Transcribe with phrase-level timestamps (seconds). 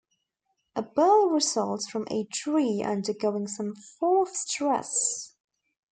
[0.75, 5.35] A burl results from a tree undergoing some form of stress.